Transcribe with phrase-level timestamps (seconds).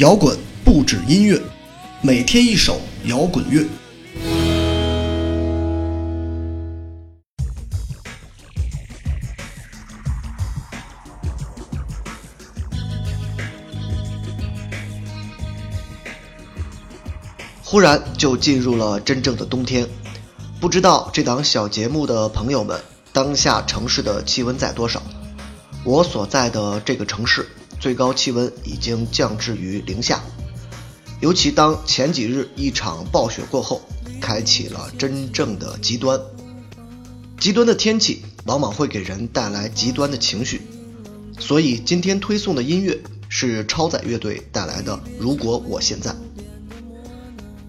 [0.00, 0.34] 摇滚
[0.64, 1.38] 不止音乐，
[2.00, 3.66] 每天一首摇滚乐。
[17.62, 19.86] 忽然就进入了真正的冬天，
[20.62, 22.80] 不知道这档小节目的朋友们，
[23.12, 25.02] 当下城市的气温在多少？
[25.84, 27.46] 我所在的这个城市
[27.80, 30.20] 最高气温已经降至于零下，
[31.20, 33.80] 尤其当前几日一场暴雪过后，
[34.20, 36.20] 开启了真正的极端。
[37.38, 40.60] 极端的天气往往会给人带来极端的情绪，
[41.38, 46.10] 所以今天推送的音乐是超载乐队带来的《如果我现在》。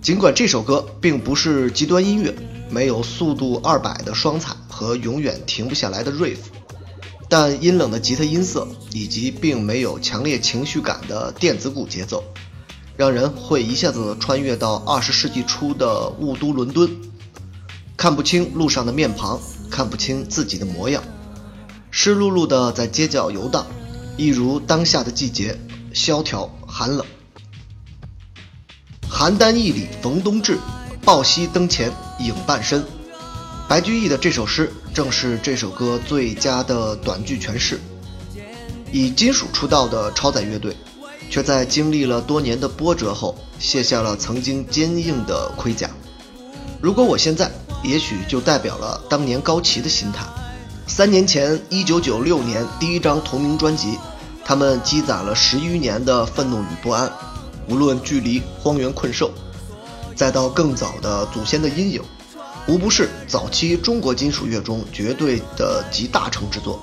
[0.02, 2.36] 尽管这首歌并不是极端音乐，
[2.70, 6.40] 没有速度二百的双踩和永远停不下来的 riff，
[7.34, 12.22] 但阴冷的吉他音色以及并没有强烈情绪感的电子鼓节奏，
[12.98, 16.90] 让人会一下子穿越到二十世纪初的雾都伦敦，
[17.96, 21.02] 看不清路上的面庞，看不清自己的模样，
[21.90, 23.66] 湿漉漉的在街角游荡，
[24.18, 25.58] 一如当下的季节，
[25.94, 27.06] 萧条寒冷。
[29.10, 30.60] 邯郸驿里逢冬至，
[31.06, 32.84] 抱膝灯前影半身。
[33.72, 37.80] 白居易的这首诗正是这首歌最佳的短句诠释。
[38.92, 40.76] 以金属出道的超载乐队，
[41.30, 45.90] 却在经历了多年的波折后，卸下了曾经坚硬的盔甲。
[46.82, 47.50] 如果我现在，
[47.82, 50.26] 也许就代表了当年高旗的心态。
[50.86, 53.98] 三年前，一九九六年第一张同名专辑，
[54.44, 57.10] 他们积攒了十余年的愤怒与不安。
[57.70, 59.32] 无论距离荒原困兽，
[60.14, 62.02] 再到更早的祖先的阴影，
[62.68, 66.80] 无不是早期中国金属乐中绝对的集大成之作。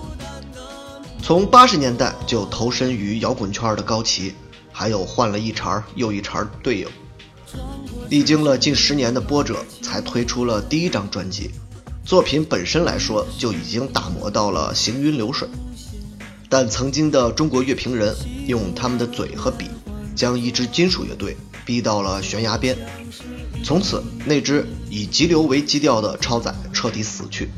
[1.22, 4.34] 从八十年代就投身于摇滚圈的高旗，
[4.72, 6.88] 还有换了一茬又一茬队友，
[8.08, 11.50] 历经了近十年的波折，才推出了第一张专辑。
[12.04, 15.48] 作品本身来说就已经打磨到了行云流水，
[16.48, 18.14] 但曾经的中国乐评人
[18.46, 19.66] 用他们的嘴和笔。
[20.16, 22.76] 将一支金属乐队逼到了悬崖边，
[23.64, 27.50] 从此那支以急流为基调的超载彻底死去，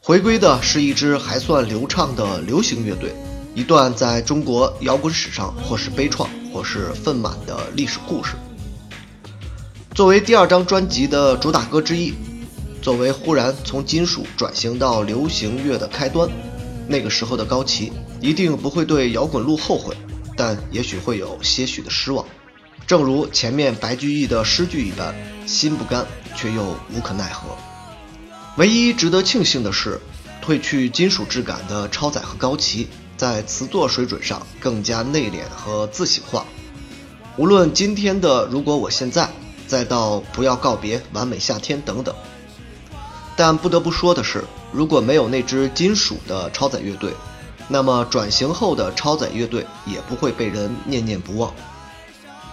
[0.00, 3.14] 回归的是一支还算流畅的流行乐队，
[3.54, 8.34] 一段在中国摇滚史上或是悲怆或是愤满的历史故事。
[9.94, 12.12] 作为第二张专辑的主打歌之一，
[12.82, 16.28] 作为忽然从金属转型到流行乐的开端，
[16.88, 19.96] 那个时候的高旗一定不会对摇滚路后悔。
[20.36, 22.22] 但也许会有些许的失望，
[22.86, 25.14] 正如前面白居易的诗句一般，
[25.46, 26.06] 心不甘
[26.36, 27.56] 却又无可奈何。
[28.56, 30.00] 唯一值得庆幸的是，
[30.44, 36.44] 褪去金属质感的超载和高旗，在词作水准上更加内敛和自省化。
[37.36, 39.28] 无论今天的如果我现在，
[39.66, 42.14] 再到不要告别完美夏天等等，
[43.36, 47.12] 但不得不说的是，如果没有那支金属的超载乐队。
[47.68, 51.52] 那么转型后的超载乐队也不会被人念念不忘。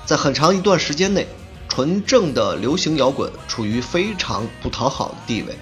[0.05, 1.27] 在很长一段时间内，
[1.69, 5.57] 纯正的流行摇滚处于非常不讨好的地位。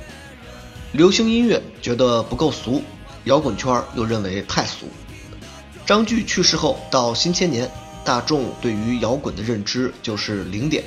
[0.92, 2.84] 流行音乐觉得不够俗，
[3.26, 4.88] 摇滚圈又认为太俗。
[5.86, 7.70] 张炬去世后，到新千年，
[8.04, 10.84] 大众对于摇滚的认知就是零点，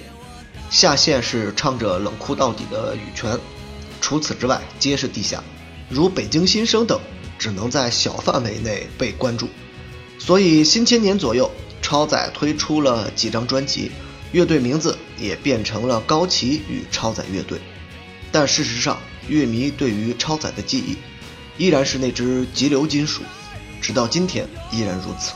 [0.71, 3.39] 下线是唱着冷酷到底的羽泉，
[4.01, 5.43] 除此之外皆是地下，
[5.89, 7.01] 如北京新生等。
[7.37, 9.49] 只能在小范围内被关注，
[10.21, 11.51] 所以新千年左右，
[11.85, 13.91] 超载推出了几张专辑，
[14.33, 17.59] 乐队名字也变成了高旗与超载乐队。
[18.33, 20.97] 但事实上，乐迷对于超载的记忆，
[21.63, 23.23] 依然是那支急流金属，
[23.83, 25.35] 直到今天依然如此。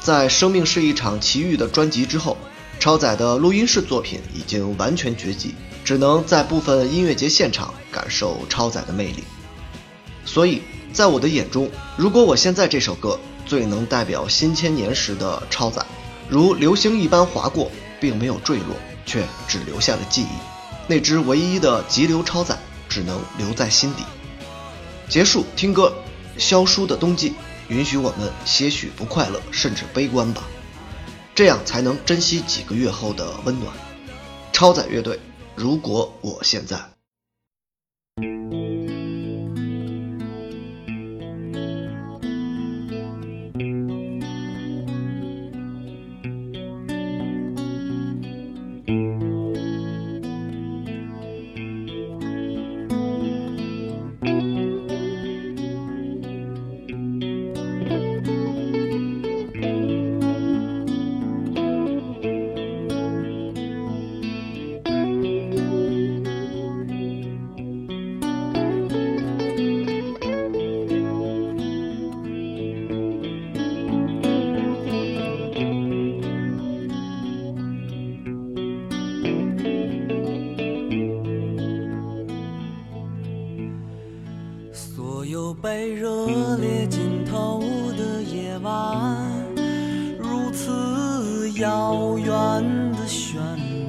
[0.00, 2.38] 在《生命是一场奇遇》的专辑之后，
[2.80, 9.22] 超载的录音室作品已经完全绝迹，只能在部分音乐节现场感受超载的魅力。
[10.24, 10.62] 所以。
[10.90, 15.84] 在我的眼中，如果我现在这首歌最能代表新千年时的超载，
[16.28, 20.28] 如流星一般划过，并没有坠落，却只留下了记忆。
[20.86, 22.58] 那只唯一的急流超载，
[22.88, 24.04] 只能留在心底。
[25.08, 25.94] 结束听歌，
[26.36, 27.34] 萧疏的冬季，
[27.68, 30.44] 允许我们些许不快乐，甚至悲观吧，
[31.34, 33.72] 这样才能珍惜几个月后的温暖。
[34.52, 35.18] 超载乐队，
[35.56, 36.76] 如果我现在。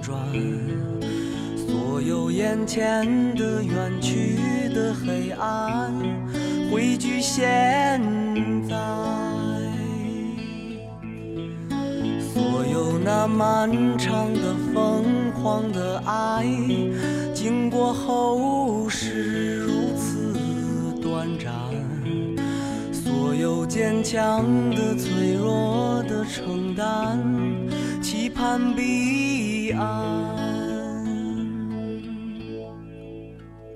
[0.01, 0.17] 转
[1.55, 3.05] 所有眼前
[3.35, 4.37] 的远去
[4.73, 5.93] 的黑暗
[6.71, 8.01] 汇聚现
[8.67, 8.75] 在。
[12.33, 16.45] 所有那漫长的疯狂的爱
[17.33, 20.33] 经过后是如此
[21.01, 21.51] 短暂。
[22.91, 27.68] 所有坚强的脆弱的承担。
[28.39, 29.85] 看彼岸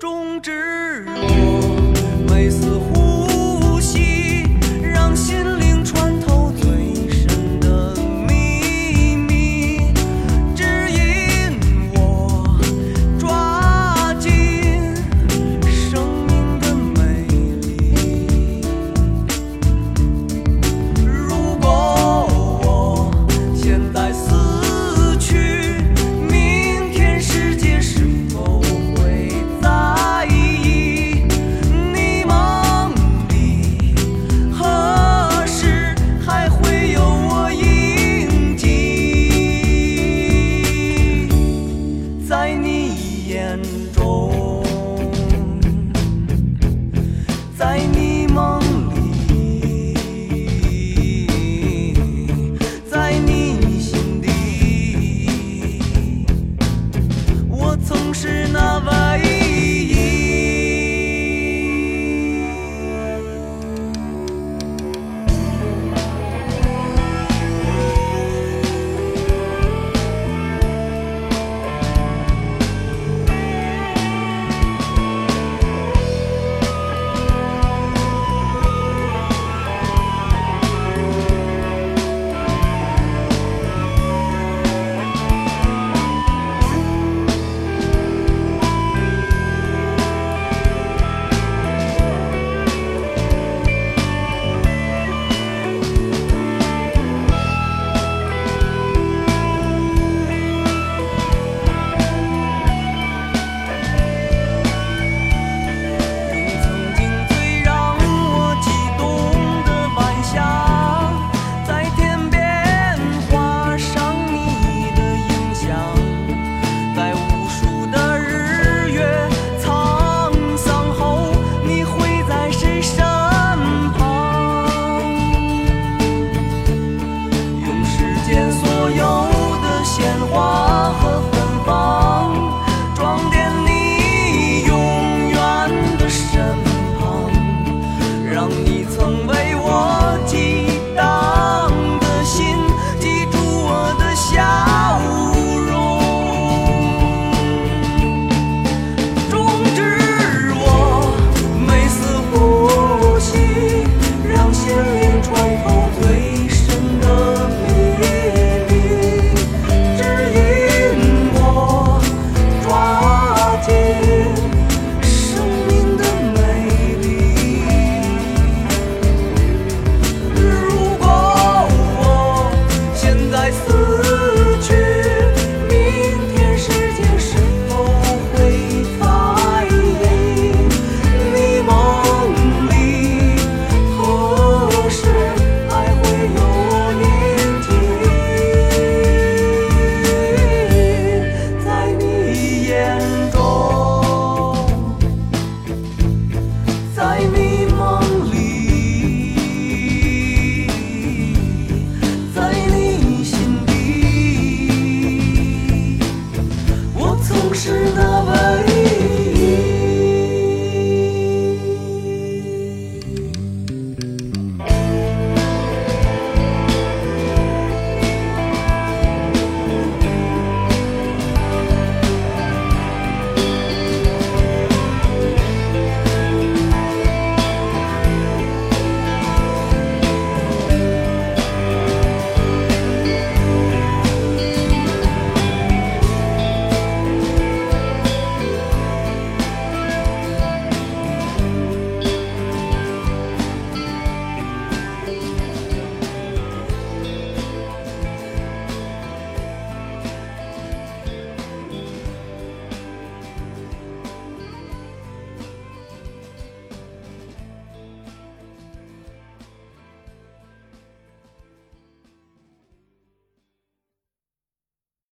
[0.00, 1.04] 终止。
[1.06, 1.43] 我